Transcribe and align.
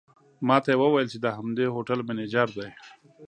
ماته 0.47 0.69
یې 0.73 0.77
وویل 0.81 1.07
چې 1.13 1.17
د 1.21 1.27
همدې 1.37 1.65
هوټل 1.75 1.99
منیجر 2.07 2.47
دی. 2.57 2.69